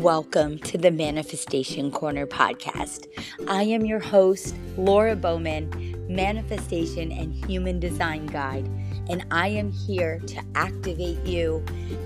[0.00, 3.06] Welcome to the Manifestation Corner podcast.
[3.48, 8.64] I am your host, Lora Bowman, Manifestation and Human Design Guide,
[9.10, 11.62] and I am here to activate you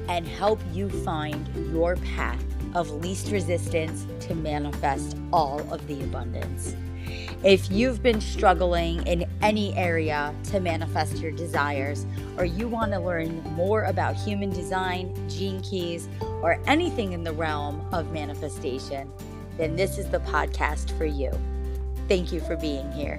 [0.09, 2.43] and help you find your path
[2.75, 6.75] of least resistance to manifest all of the abundance.
[7.45, 12.07] If you've been struggling in any area to manifest your desires,
[12.39, 16.09] or you want to learn more about human design, gene keys,
[16.45, 19.11] or anything in the realm of manifestation,
[19.57, 21.31] then this is the podcast for you.
[22.07, 23.19] Thank you for being here.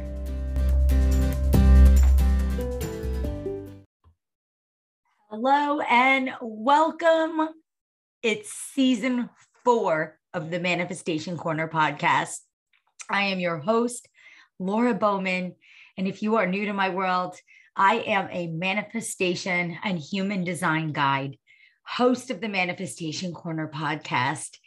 [5.32, 7.50] Hello and welcome.
[8.22, 9.32] It's season
[9.64, 12.38] four of the Manifestation Corner podcast.
[13.10, 14.08] I am your host,
[14.60, 15.56] Lora Bowman.
[15.98, 17.36] And if you are new to my world,
[17.76, 21.40] I am a manifestation and human design guide,
[21.86, 24.58] host of the Manifestation Corner podcast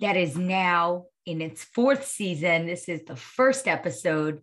[0.00, 2.66] that is now in its fourth season.
[2.66, 4.42] This is the first episode.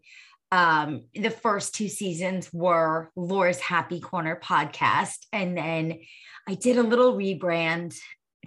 [0.52, 5.26] Um, the first two seasons were Lora's Happy Corner podcast.
[5.32, 6.00] And then
[6.48, 7.98] I did a little rebrand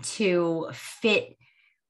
[0.03, 1.37] to fit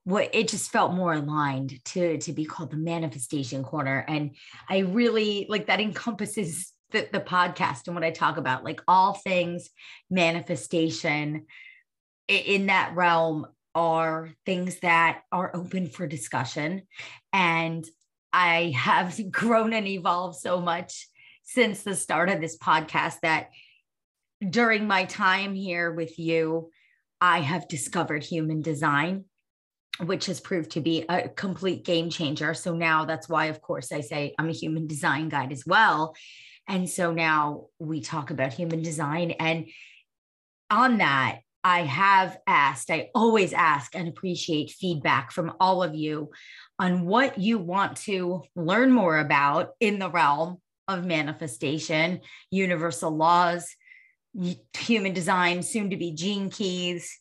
[0.04, 4.36] what it just felt more aligned to to be called the manifestation corner and
[4.70, 9.14] i really like that encompasses the, the podcast and what i talk about like all
[9.14, 9.68] things
[10.08, 11.44] manifestation
[12.28, 16.82] in that realm are things that are open for discussion
[17.32, 17.84] and
[18.32, 21.08] i have grown and evolved so much
[21.44, 23.50] since the start of this podcast that
[24.50, 26.70] during my time here with you
[27.20, 29.24] i have discovered human design
[30.00, 32.54] which has proved to be a complete game changer.
[32.54, 36.14] So now that's why, of course, I say I'm a human design guide as well.
[36.68, 39.32] And so now we talk about human design.
[39.32, 39.68] And
[40.70, 46.30] on that, I have asked, I always ask and appreciate feedback from all of you
[46.78, 52.20] on what you want to learn more about in the realm of manifestation,
[52.52, 53.74] universal laws,
[54.78, 57.18] human design, soon to be gene keys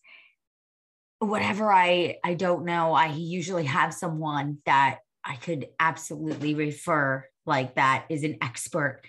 [1.20, 7.76] whatever I I don't know, I usually have someone that I could absolutely refer like
[7.76, 9.02] that is an expert.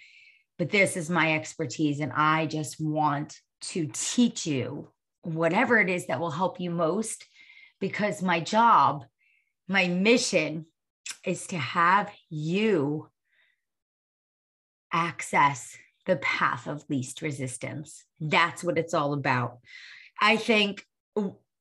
[0.56, 3.38] But this is my expertise and I just want
[3.72, 4.88] to teach you
[5.26, 7.26] whatever it is that will help you most
[7.81, 9.04] because my job,
[9.69, 10.66] my mission
[11.25, 13.09] is to have you
[14.92, 15.76] access
[16.06, 18.04] the path of least resistance.
[18.20, 19.59] That's what it's all about.
[20.20, 20.87] I think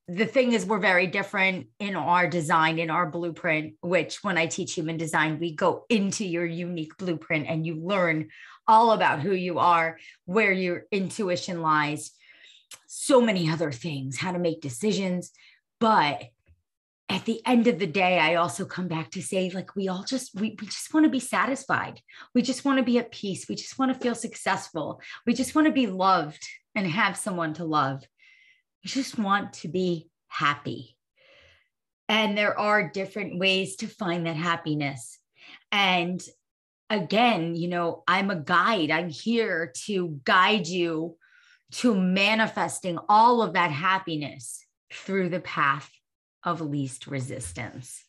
[0.08, 4.46] the thing is we're very different in our design in our blueprint which when i
[4.46, 8.28] teach human design we go into your unique blueprint and you learn
[8.68, 12.12] all about who you are where your intuition lies
[12.88, 15.32] so many other things how to make decisions
[15.80, 16.24] but
[17.08, 20.04] at the end of the day i also come back to say like we all
[20.04, 22.02] just we, we just want to be satisfied
[22.34, 25.54] we just want to be at peace we just want to feel successful we just
[25.56, 26.44] want to be loved
[26.76, 28.04] and have someone to love
[28.84, 30.98] We just want to be happy.
[32.08, 35.18] And there are different ways to find that happiness.
[35.72, 36.22] And
[36.90, 38.92] again, you know, I'm a guide.
[38.92, 41.18] I'm here to guide you
[41.78, 45.92] to manifesting all of that happiness through the path
[46.44, 48.04] of least resistance.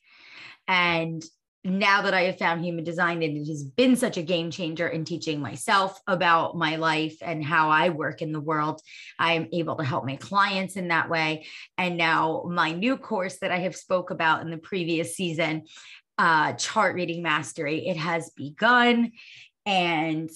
[0.68, 1.24] And
[1.64, 4.86] now that I have found human design, and it has been such a game changer
[4.86, 8.80] in teaching myself about my life and how I work in the world,
[9.18, 11.46] I'm able to help my clients in that way.
[11.76, 15.64] And now my new course that I have spoke about in the previous season,
[16.18, 19.10] uh, chart reading mastery, it has begun,
[19.64, 20.30] and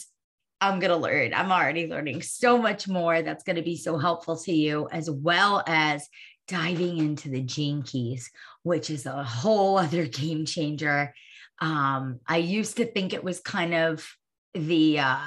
[0.61, 1.33] I'm going to learn.
[1.33, 5.11] I'm already learning so much more that's going to be so helpful to you, as
[5.11, 6.09] well as
[6.49, 8.31] diving into the gene keys,
[8.63, 11.15] which is a whole other game changer.
[11.61, 14.07] Um, I used to think it was kind of
[14.55, 15.19] the uh,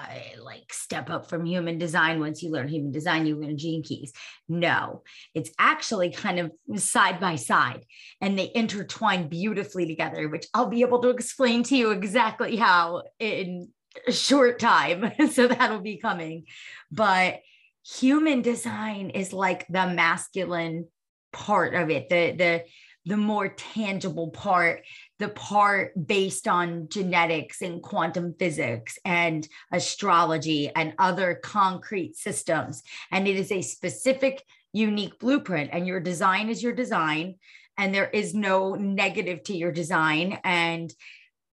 [0.42, 2.20] like step up from human design.
[2.20, 4.12] Once you learn human design, you learn gene keys.
[4.50, 5.04] No,
[5.34, 7.86] it's actually kind of side by side
[8.20, 13.04] and they intertwine beautifully together, which I'll be able to explain to you exactly how
[13.20, 13.70] in
[14.10, 15.12] short time.
[15.32, 16.46] so that'll be coming.
[16.92, 17.42] But
[17.86, 20.88] human design is like the masculine
[21.34, 22.64] part of it the the
[23.06, 24.84] the more tangible part
[25.20, 33.28] the part based on genetics and quantum physics and astrology and other concrete systems and
[33.28, 37.36] it is a specific unique blueprint and your design is your design
[37.78, 40.94] and there is no negative to your design and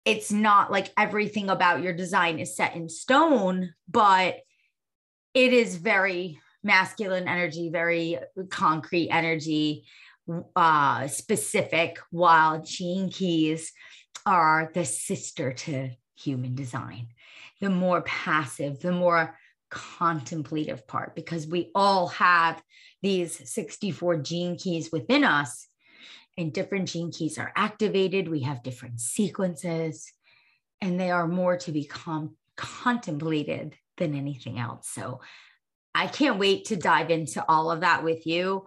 [0.06, 4.38] it's not like everything about your design is set in stone but
[5.34, 8.18] it is very masculine energy, very
[8.50, 9.86] concrete energy.
[10.56, 13.72] uh, specific, while gene keys
[14.26, 17.10] are the sister to human design,
[17.62, 19.38] the more passive, the more
[19.70, 22.60] contemplative part, because we all have
[23.04, 25.68] these 64 gene keys within us,
[26.38, 28.28] and different gene keys are activated.
[28.28, 30.12] We have different sequences,
[30.82, 34.90] and they are more to become contemplated than anything else.
[34.90, 35.22] So
[35.94, 38.66] I can't wait to dive into all of that with you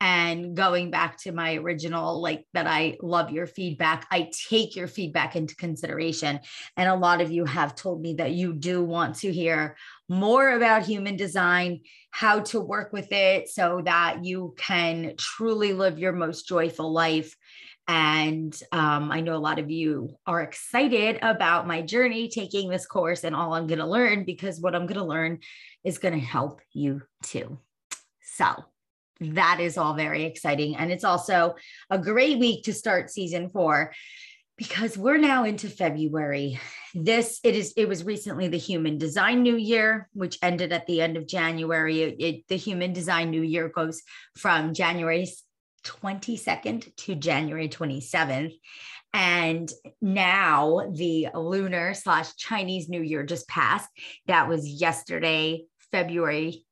[0.00, 4.88] and going back to my original like that i love your feedback i take your
[4.88, 6.40] feedback into consideration
[6.76, 9.76] and a lot of you have told me that you do want to hear
[10.08, 11.80] more about human design
[12.10, 17.36] how to work with it so that you can truly live your most joyful life
[17.90, 22.86] and um, I know a lot of you are excited about my journey taking this
[22.86, 25.40] course and all I'm going to learn because what I'm going to learn
[25.82, 27.58] is going to help you too.
[28.22, 28.64] So,
[29.20, 30.76] that is all very exciting.
[30.76, 31.54] And it's also
[31.90, 33.92] a great week to start season four
[34.56, 36.60] because we're now into February.
[36.94, 41.00] This it is it was recently the Human Design New Year, which ended at the
[41.00, 42.02] end of January.
[42.02, 44.02] It, it, the Human Design New Year goes
[44.36, 45.26] from January
[45.84, 48.52] 22nd to January 27th.
[49.12, 49.70] And
[50.00, 53.88] now the lunar slash Chinese New Year just passed.
[54.26, 56.64] That was yesterday, February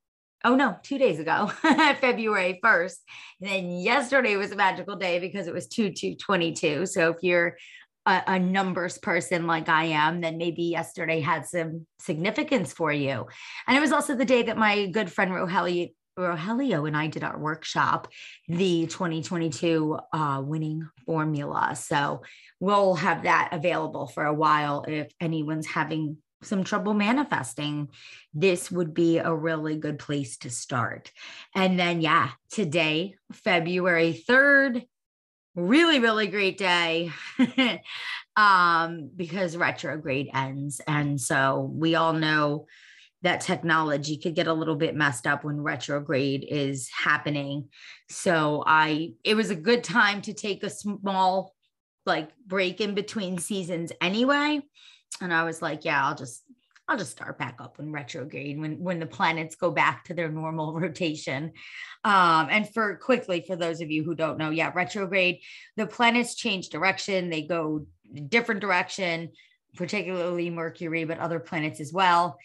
[0.44, 1.46] oh no, two days ago,
[2.00, 2.96] February 1st.
[3.40, 6.86] And then yesterday was a magical day because it was 2 to 22.
[6.86, 7.56] So if you're
[8.06, 13.26] a, a, numbers person like I am, then maybe yesterday had some significance for you.
[13.66, 17.22] And it was also the day that my good friend Rogelio, Rogelio and I did
[17.22, 18.08] our workshop,
[18.48, 21.76] the 2022 uh, winning formula.
[21.76, 22.22] So
[22.60, 27.88] we'll have that available for a while if anyone's having some trouble manifesting,
[28.32, 31.10] this would be a really good place to start.
[31.54, 34.86] And then, yeah, today, February 3rd,
[35.54, 37.10] really, really great day
[38.36, 40.80] um, because retrograde ends.
[40.86, 42.66] And so we all know
[43.22, 47.68] that technology could get a little bit messed up when retrograde is happening.
[48.08, 51.54] So I, it was a good time to take a small
[52.06, 54.62] like break in between seasons anyway
[55.20, 56.42] and I was like, yeah, I'll just
[56.88, 60.30] I'll just start back up when retrograde when when the planets go back to their
[60.30, 61.52] normal rotation.
[62.04, 65.40] Um, and for quickly for those of you who don't know, yeah, retrograde,
[65.76, 67.86] the planets change direction, they go
[68.28, 69.30] different direction,
[69.76, 72.38] particularly Mercury, but other planets as well.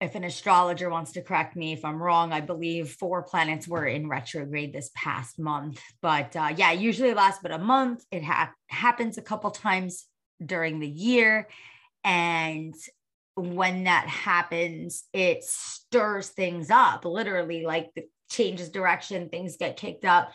[0.00, 3.86] If an astrologer wants to correct me if I'm wrong, I believe four planets were
[3.86, 5.80] in retrograde this past month.
[6.02, 8.04] But uh, yeah, usually lasts but a month.
[8.10, 10.06] It ha- happens a couple times
[10.44, 11.48] during the year.
[12.04, 12.74] And
[13.36, 20.04] when that happens, it stirs things up, literally, like the changes direction, things get kicked
[20.04, 20.32] up.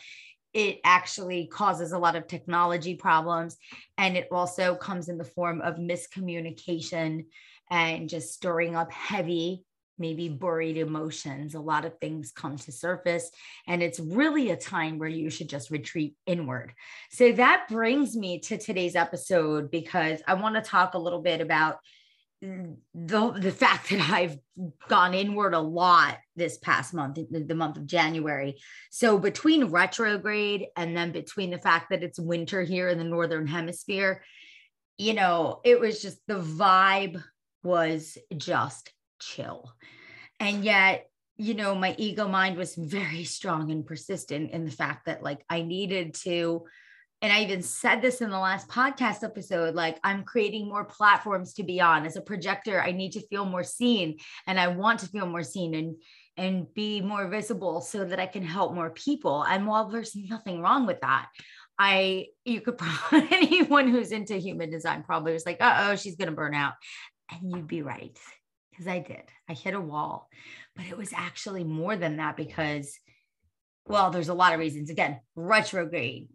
[0.53, 3.57] It actually causes a lot of technology problems.
[3.97, 7.25] And it also comes in the form of miscommunication
[7.69, 9.63] and just stirring up heavy
[9.99, 11.55] maybe buried emotions.
[11.55, 13.29] A lot of things come to surface,
[13.67, 16.73] and it's really a time where you should just retreat inward.
[17.11, 21.41] So that brings me to today's episode because I want to talk a little bit
[21.41, 21.79] about
[22.41, 24.37] the, the fact that I've
[24.87, 28.57] gone inward a lot this past month, the month of January.
[28.91, 33.45] So between retrograde and then between the fact that it's winter here in the northern
[33.45, 34.23] hemisphere,
[34.97, 37.21] you know, it was just the vibe
[37.63, 39.73] was just chill.
[40.39, 45.05] And yet, you know, my ego mind was very strong and persistent in the fact
[45.05, 46.65] that like I needed to
[47.21, 51.53] and I even said this in the last podcast episode like I'm creating more platforms
[51.55, 52.05] to be on.
[52.05, 55.43] As a projector I need to feel more seen and I want to feel more
[55.43, 55.95] seen and
[56.37, 59.43] and be more visible so that I can help more people.
[59.43, 61.27] And while there's nothing wrong with that
[61.77, 66.29] I you could probably anyone who's into human design probably was like oh she's going
[66.29, 66.73] to burn out.
[67.31, 68.17] And you'd be right
[68.79, 69.23] because I did.
[69.49, 70.29] I hit a wall,
[70.73, 72.97] but it was actually more than that because,
[73.85, 74.89] well, there's a lot of reasons.
[74.89, 76.29] Again, retrograde,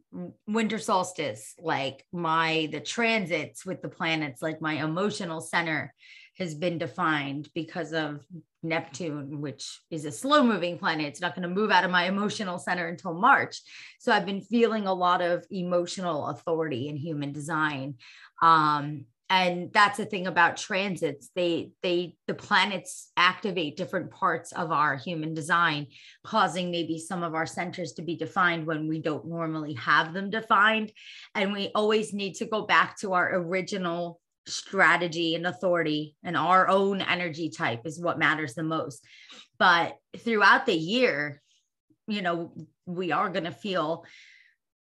[0.46, 5.94] winter solstice, like my, the transits with the planets, like my emotional center
[6.36, 8.22] has been defined because of
[8.62, 11.06] Neptune, which is a slow moving planet.
[11.06, 13.62] It's not going to move out of my emotional center until March.
[14.00, 17.94] So I've been feeling a lot of emotional authority in human design.
[18.42, 21.30] Um, and that's the thing about transits.
[21.34, 25.86] They they the planets activate different parts of our human design
[26.24, 30.30] causing maybe some of our centers to be defined when we don't normally have them
[30.30, 30.92] defined.
[31.34, 36.68] And we always need to go back to our original strategy and authority and our
[36.68, 39.02] own energy type is what matters the most.
[39.58, 41.40] But throughout the year
[42.06, 42.52] you know,
[42.86, 44.04] we are going to feel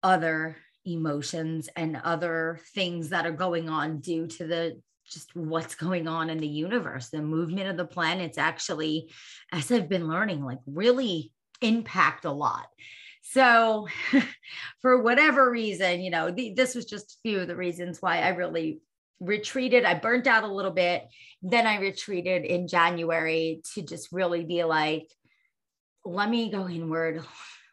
[0.02, 6.08] other emotions and other things that are going on due to the just what's going
[6.08, 7.10] on in the universe.
[7.10, 9.12] The movement of the planets actually
[9.52, 12.68] as i've been learning like really impact a lot.
[13.22, 13.88] So
[14.82, 18.20] for whatever reason you know the, this was just a few of the reasons why
[18.20, 18.80] i really
[19.20, 19.86] retreated.
[19.86, 21.06] I burnt out a little bit.
[21.42, 25.08] Then i retreated in january to just really be like
[26.06, 27.24] let me go inward.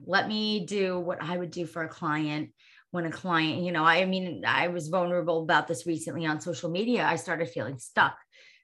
[0.06, 2.50] Let me do what i would do for a client
[2.90, 6.70] when a client, you know, I mean, I was vulnerable about this recently on social
[6.70, 7.04] media.
[7.04, 8.16] I started feeling stuck.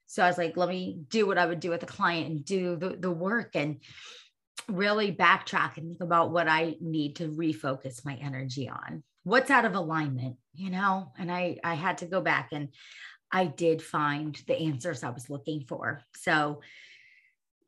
[0.07, 2.45] So I was like, let me do what I would do with a client and
[2.45, 3.81] do the, the work and
[4.69, 9.03] really backtrack and think about what I need to refocus my energy on.
[9.25, 11.13] What's out of alignment, you know?
[11.19, 12.69] And I I had to go back and
[13.33, 16.03] I did find the answers I was looking for.
[16.15, 16.61] So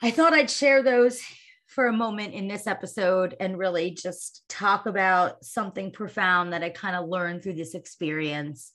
[0.00, 1.20] I thought I'd share those
[1.68, 6.70] for a moment in this episode and really just talk about something profound that I
[6.70, 8.72] kind of learned through this experience.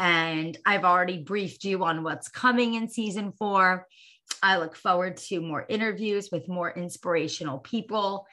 [0.00, 3.86] And I've already briefed you on what's coming in season four.
[4.42, 8.26] I look forward to more interviews with more inspirational people.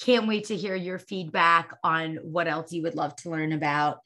[0.00, 3.98] Can't wait to hear your feedback on what else you would love to learn about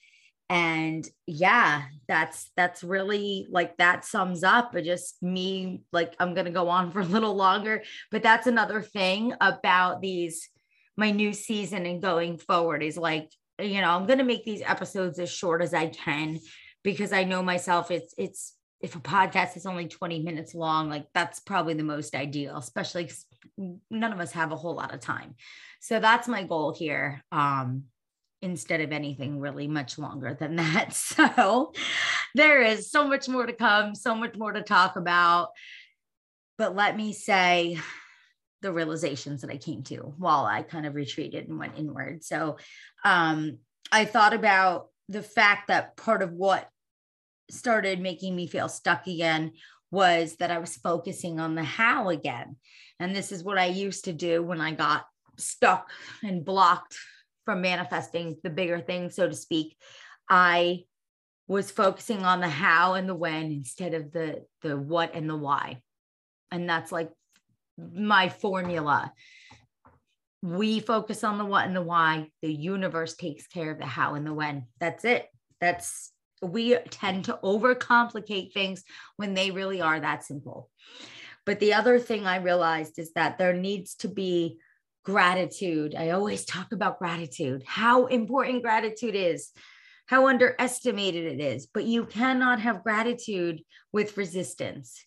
[0.49, 6.53] and yeah that's that's really like that sums up but just me like i'm to
[6.53, 10.49] go on for a little longer but that's another thing about these
[10.97, 15.19] my new season and going forward is like you know i'm to make these episodes
[15.19, 16.39] as short as i can
[16.85, 21.07] because i know myself it's it's if a podcast is only 20 minutes long like
[21.13, 23.09] that's probably the most ideal especially
[23.91, 25.35] none of us have a whole lot of time.
[25.81, 27.85] So that's my goal here um
[28.43, 30.93] instead of anything really much longer than that.
[31.17, 31.73] So
[32.35, 35.51] there is so much more to come, so much more to talk about.
[36.59, 37.79] But let me say
[38.63, 42.25] the realizations that I came to while I kind of retreated and went inward.
[42.25, 42.59] So
[43.05, 43.59] um,
[43.93, 46.69] I thought about the fact that part of what
[47.51, 49.53] started making me feel stuck again
[49.91, 52.57] was that I was focusing on the how again.
[52.99, 55.07] And this is what I used to do when I got
[55.39, 55.91] stuck
[56.25, 56.97] and blocked
[57.47, 59.79] from manifesting the bigger thing, so to speak,
[60.29, 60.81] I
[61.49, 65.37] was focusing on the how and the when instead of the the what and the
[65.37, 65.81] why.
[66.51, 67.11] And that's like
[67.79, 69.13] my formula.
[70.43, 72.31] We focus on the what and the why.
[72.43, 74.67] The universe takes care of the how and the when.
[74.81, 75.29] That's it.
[75.61, 76.13] That's
[76.43, 78.85] we tend to overcomplicate things
[79.17, 80.69] when they really are that simple.
[81.47, 84.59] But the other thing I realized is that there needs to be
[85.07, 85.95] gratitude.
[85.97, 89.53] I always talk about gratitude, how important gratitude is,
[90.07, 91.67] how underestimated it is.
[91.73, 95.03] But you cannot have gratitude with resistance.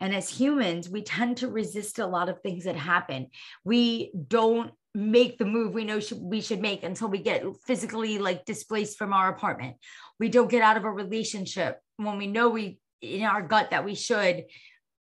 [0.00, 3.28] And as humans, we tend to resist a lot of things that happen.
[3.62, 8.44] We don't make the move we know we should make until we get physically like
[8.44, 9.76] displaced from our apartment.
[10.18, 13.84] We don't get out of a relationship when we know we in our gut that
[13.84, 14.44] we should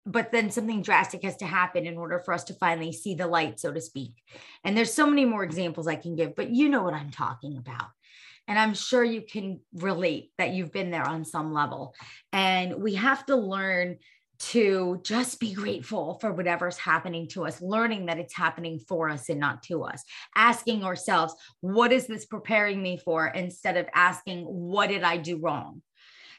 [0.07, 3.27] but then something drastic has to happen in order for us to finally see the
[3.27, 4.13] light so to speak
[4.65, 7.57] and there's so many more examples i can give but you know what i'm talking
[7.57, 7.89] about
[8.49, 11.95] and i'm sure you can relate that you've been there on some level
[12.33, 13.97] and we have to learn
[14.39, 19.29] to just be grateful for whatever's happening to us, learning that it's happening for us
[19.29, 20.03] and not to us,
[20.35, 23.27] asking ourselves, what is this preparing me for?
[23.29, 25.83] Instead of asking, what did I do wrong?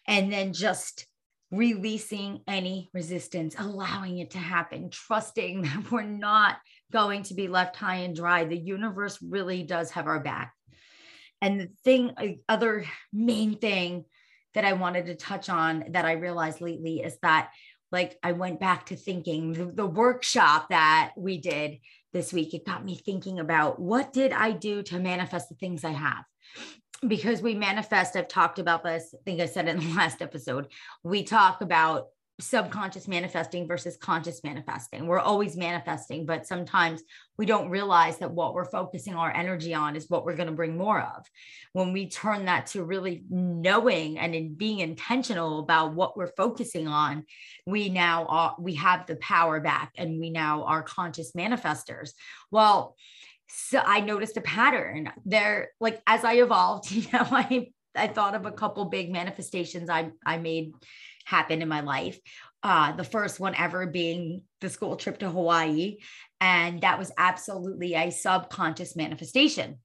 [0.08, 1.08] And then just
[1.52, 6.58] releasing any resistance, allowing it to happen, trusting that we're not
[6.92, 8.46] going to be left high and dry.
[8.46, 10.54] The universe really does have our back.
[11.42, 14.06] And the thing, uh, other main thing
[14.54, 17.52] that I wanted to touch on that I realized lately is that,
[17.92, 21.78] like, I went back to thinking the, the workshop that we did
[22.14, 25.84] this week, it got me thinking about what did I do to manifest the things
[25.84, 26.24] I have?
[27.08, 30.68] Because we manifest, I've talked about this, I think I said in the last episode.
[31.04, 32.08] We talk about
[32.40, 35.08] subconscious manifesting versus conscious manifesting.
[35.08, 37.02] We're always manifesting, but sometimes
[37.38, 40.56] we don't realize that what we're focusing our energy on is what we're going to
[40.56, 41.26] bring more of.
[41.72, 46.88] When we turn that to really knowing and in being intentional about what we're focusing
[46.90, 47.26] on,
[47.66, 52.12] we now are, we have the power back and we now are conscious manifestors.
[52.52, 52.98] Well,
[53.48, 55.70] so I noticed a pattern there.
[55.80, 60.12] Like as I evolved, you know, I I thought of a couple big manifestations I
[60.26, 60.74] I made
[61.26, 62.20] happen in my life.
[62.62, 65.98] Uh, the first one ever being the school trip to Hawaii,
[66.42, 69.78] and that was absolutely a subconscious manifestation.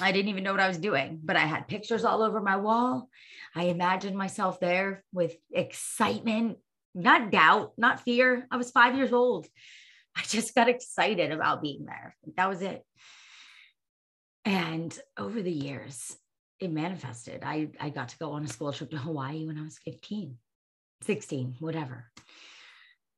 [0.00, 2.56] I didn't even know what I was doing, but I had pictures all over my
[2.56, 3.08] wall.
[3.54, 6.58] I imagined myself there with excitement,
[6.94, 8.46] not doubt, not fear.
[8.50, 9.46] I was five years old.
[10.20, 12.14] I just got excited about being there.
[12.36, 12.84] That was it.
[14.44, 16.14] And over the years,
[16.58, 17.42] it manifested.
[17.42, 20.36] I, I got to go on a school trip to Hawaii when I was 15,
[21.02, 22.10] 16, whatever.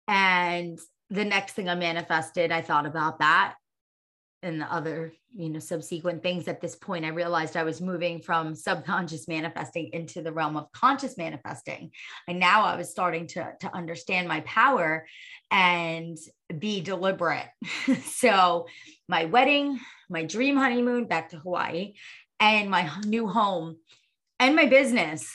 [0.07, 0.79] And
[1.11, 3.55] the next thing I manifested, I thought about that
[4.43, 6.49] and the other, you know, subsequent things.
[6.49, 10.71] At this point, I realized I was moving from subconscious manifesting into the realm of
[10.73, 11.93] conscious manifesting.
[12.27, 15.07] And now I was starting to, to understand my power
[15.51, 16.19] and
[16.59, 17.49] be deliberate.
[18.05, 18.67] so
[19.09, 19.79] my wedding,
[20.11, 21.95] my dream honeymoon back to Hawaii,
[22.41, 23.77] and my new home
[24.41, 25.33] and my business,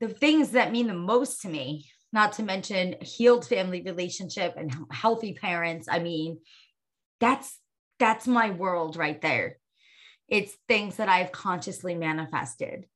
[0.00, 4.74] the things that mean the most to me, not to mention healed family relationship and
[4.90, 5.86] healthy parents.
[5.90, 6.38] I mean,
[7.20, 7.58] that's
[8.00, 9.58] that's my world right there.
[10.26, 12.86] It's things that I've consciously manifested.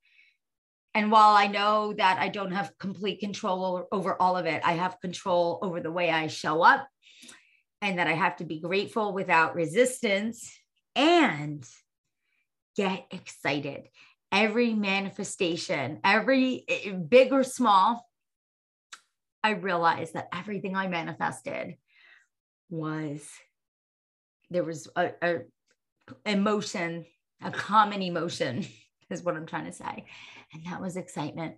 [0.93, 4.73] And while I know that I don't have complete control over all of it, I
[4.73, 6.87] have control over the way I show up
[7.81, 10.57] and that I have to be grateful without resistance
[10.95, 11.63] and
[12.75, 13.89] get excited.
[14.31, 18.07] Every manifestation, every eh, big or small,
[19.43, 21.75] I realized that everything I manifested
[22.69, 23.21] was
[24.49, 25.37] there was a, a
[26.25, 27.05] emotion,
[27.43, 28.65] a common emotion
[29.09, 30.05] is what I'm trying to say.
[30.53, 31.55] And that was excitement.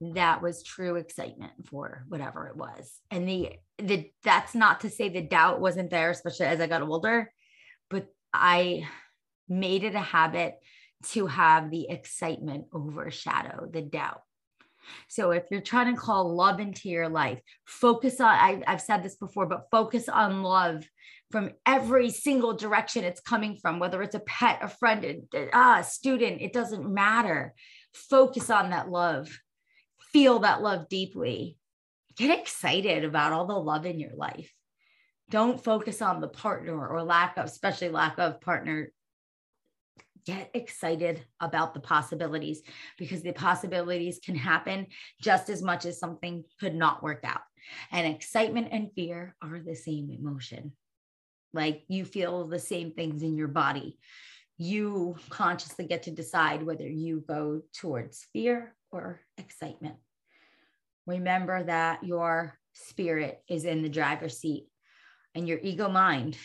[0.00, 2.92] That was true excitement for whatever it was.
[3.10, 6.82] And the the that's not to say the doubt wasn't there, especially as I got
[6.82, 7.32] older,
[7.88, 8.86] but I
[9.48, 10.56] made it a habit
[11.10, 14.22] to have the excitement overshadow the doubt.
[15.08, 19.02] So if you're trying to call love into your life, focus on, I, have said
[19.02, 20.84] this before, but focus on love
[21.30, 25.84] from every single direction it's coming from, whether it's a pet, a friend, a, a
[25.84, 27.54] student, it doesn't matter.
[27.92, 29.28] Focus on that love,
[30.12, 31.56] feel that love deeply.
[32.16, 34.52] Get excited about all the love in your life.
[35.30, 38.90] Don't focus on the partner or lack of, especially lack of partner
[40.26, 42.62] get excited about the possibilities
[42.98, 44.86] because the possibilities can happen
[45.20, 47.42] just as much as something could not work out.
[47.92, 50.72] And excitement and fear are the same emotion.
[51.52, 53.98] Like you feel the same things in your body.
[54.56, 59.96] You consciously get to decide whether you go towards fear or excitement.
[61.06, 64.68] Remember that your spirit is in the driver's seat
[65.34, 66.36] and your ego mind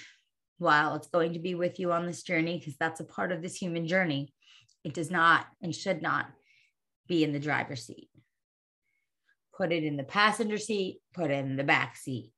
[0.60, 3.42] while it's going to be with you on this journey, because that's a part of
[3.42, 4.34] this human journey,
[4.84, 6.28] it does not and should not
[7.08, 8.10] be in the driver's seat.
[9.58, 12.32] Put it in the passenger seat, put it in the back seat.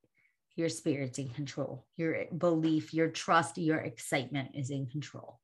[0.55, 1.85] Your spirit's in control.
[1.97, 5.39] Your belief, your trust, your excitement is in control.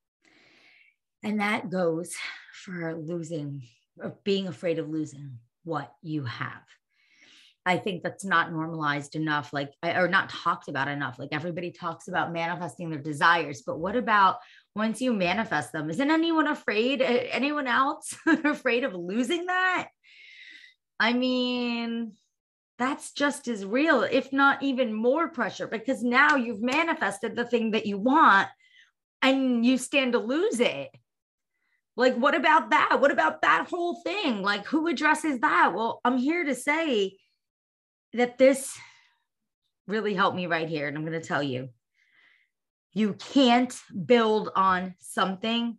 [1.23, 2.13] And that goes
[2.53, 3.63] for losing,
[3.99, 6.63] or being afraid of losing what you have.
[7.67, 11.19] I think that's not normalized enough, like, or not talked about enough.
[11.19, 14.37] Like, everybody talks about manifesting their desires, but what about
[14.73, 15.89] once you manifest them?
[15.89, 17.01] Isn't anyone afraid?
[17.01, 19.89] Eh, anyone else afraid of losing that?
[20.97, 22.13] I mean,
[22.79, 27.71] that's just as real, if not even more pressure, because now you've manifested the thing
[27.71, 28.47] that you want
[29.21, 30.87] and you stand to lose it.
[31.97, 33.01] Like, what about that?
[33.01, 34.41] What about that whole thing?
[34.41, 35.73] Like, who addresses that?
[35.75, 37.17] Well, I'm here to say
[38.13, 38.77] that this
[39.87, 40.87] really helped me right here.
[40.87, 41.69] And I'm going to tell you
[42.93, 45.77] you can't build on something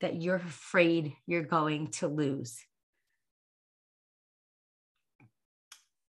[0.00, 2.58] that you're afraid you're going to lose.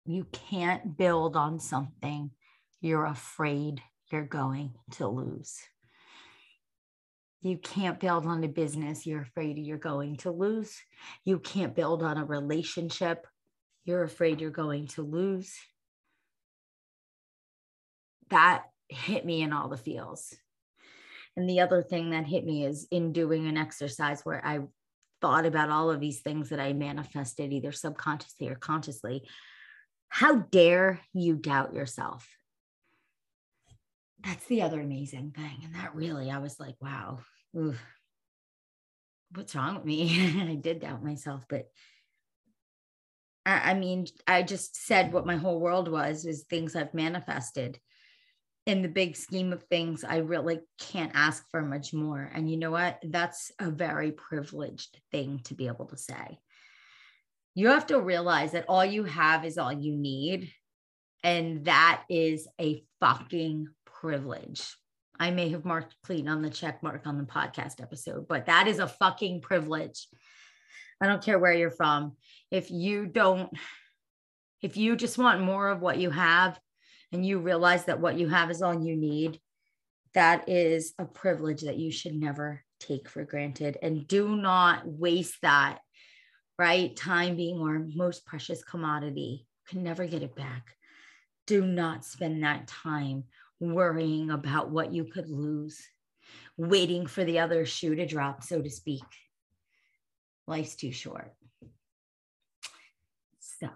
[0.05, 2.31] You can't build on something
[2.81, 5.59] you're afraid you're going to lose.
[7.41, 10.77] You can't build on a business you're afraid you're going to lose.
[11.25, 13.27] You can't build on a relationship
[13.85, 15.55] you're afraid you're going to lose.
[18.29, 20.33] That hit me in all the feels.
[21.35, 24.59] And the other thing that hit me is in doing an exercise where I
[25.21, 29.27] thought about all of these things that I manifested either subconsciously or consciously.
[30.09, 32.27] How dare you doubt yourself?
[34.23, 35.61] That's the other amazing thing.
[35.63, 37.19] And that really, I was like, wow,
[37.57, 37.75] ooh,
[39.33, 40.41] what's wrong with me?
[40.51, 41.67] I did doubt myself, but
[43.45, 47.79] I mean, I just said what my whole world was is things I've manifested.
[48.65, 52.31] In the big scheme of things, I really can't ask for much more.
[52.33, 52.99] And you know what?
[53.03, 56.39] That's a very privileged thing to be able to say.
[57.55, 60.49] You have to realize that all you have is all you need.
[61.23, 64.75] And that is a fucking privilege.
[65.19, 68.67] I may have marked clean on the check mark on the podcast episode, but that
[68.67, 70.07] is a fucking privilege
[71.01, 72.15] I don't care where you're from.
[72.51, 73.51] If you don't,
[74.61, 76.59] if you just want more of what you have
[77.11, 79.39] and you realize that what you have is all you need,
[80.13, 83.77] that is a privilege that you should never take for granted.
[83.81, 85.79] And do not waste that,
[86.57, 86.95] right?
[86.95, 90.75] Time being our most precious commodity, can never get it back.
[91.47, 93.23] Do not spend that time
[93.59, 95.81] worrying about what you could lose,
[96.57, 99.03] waiting for the other shoe to drop, so to speak.
[100.47, 101.33] Life's too short.
[103.39, 103.69] So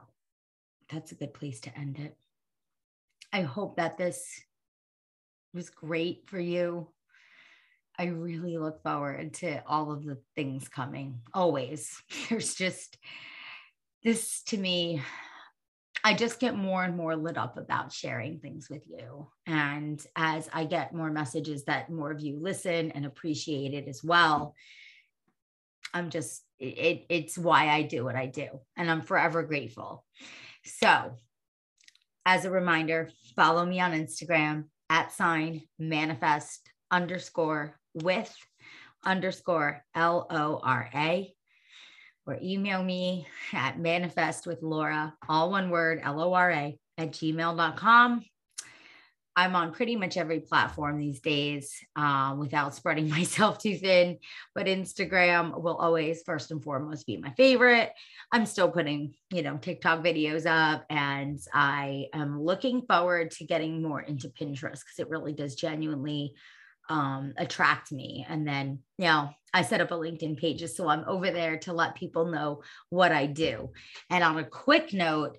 [0.91, 2.17] that's a good place to end it.
[3.31, 4.41] I hope that this
[5.53, 6.89] was great for you.
[7.99, 11.19] I really look forward to all of the things coming.
[11.33, 12.01] Always.
[12.29, 12.97] There's just
[14.03, 15.01] this to me.
[16.03, 19.27] I just get more and more lit up about sharing things with you.
[19.45, 24.03] And as I get more messages that more of you listen and appreciate it as
[24.03, 24.55] well,
[25.97, 28.47] I'm just, it, it's why I do what I do.
[28.75, 30.05] And I'm forever grateful.
[30.63, 31.15] So,
[32.25, 38.33] as a reminder, follow me on Instagram at sign manifest underscore with
[39.05, 41.33] underscore L O R A
[42.25, 47.11] or email me at manifest with Lora, all one word, L O R A at
[47.11, 48.23] gmail.com.
[49.37, 54.17] I'm on pretty much every platform these days uh, without spreading myself too thin.
[54.55, 57.93] But Instagram will always, first and foremost, be my favorite.
[58.31, 63.83] I'm still putting, you know, TikTok videos up, and I am looking forward to getting
[63.83, 66.33] more into Pinterest because it really does genuinely
[66.89, 68.25] um, attract me.
[68.27, 71.73] And then, you know, I set up a LinkedIn page so I'm over there to
[71.73, 73.71] let people know what I do.
[74.09, 75.37] And on a quick note,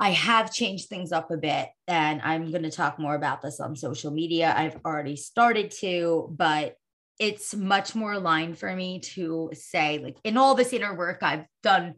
[0.00, 3.60] I have changed things up a bit, and I'm going to talk more about this
[3.60, 4.54] on social media.
[4.56, 6.76] I've already started to, but
[7.18, 11.44] it's much more aligned for me to say, like, in all this inner work, I've
[11.62, 11.96] done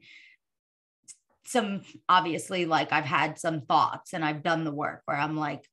[1.46, 5.64] some obviously, like, I've had some thoughts and I've done the work where I'm like,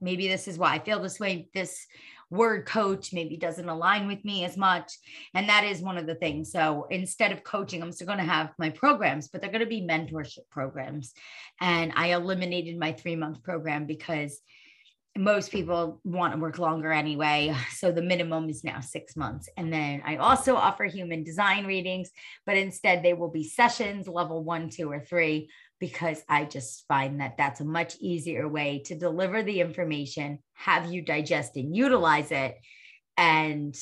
[0.00, 1.48] maybe this is why I feel this way.
[1.52, 1.84] This
[2.30, 4.92] word coach maybe doesn't align with me as much.
[5.34, 6.52] And that is one of the things.
[6.52, 9.66] So instead of coaching, I'm still going to have my programs, but they're going to
[9.66, 11.12] be mentorship programs.
[11.60, 14.40] And I eliminated my three month program because
[15.18, 17.54] most people want to work longer anyway.
[17.72, 19.48] So the minimum is now six months.
[19.56, 22.10] And then I also offer human design readings,
[22.46, 25.48] but instead they will be sessions level one, two, or three
[25.80, 30.92] because I just find that that's a much easier way to deliver the information, have
[30.92, 32.58] you digest and utilize it.
[33.16, 33.76] And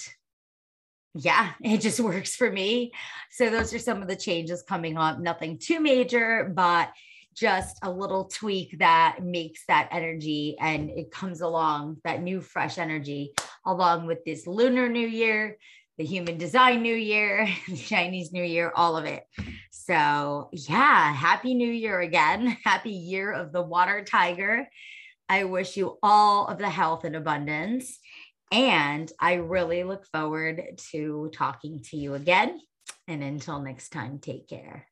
[1.14, 2.92] yeah, it just works for me.
[3.30, 5.18] So those are some of the changes coming up.
[5.18, 6.90] Nothing too major, but
[7.34, 12.78] just a little tweak that makes that energy and it comes along that new fresh
[12.78, 13.32] energy
[13.64, 15.56] along with this lunar new year
[15.98, 19.24] the human design new year, the Chinese new year, all of it.
[19.70, 22.46] So, yeah, happy new year again.
[22.64, 24.68] Happy year of the water tiger.
[25.28, 27.98] I wish you all of the health and abundance.
[28.52, 32.61] And I really look forward to talking to you again.
[33.06, 34.87] And until next time, take care.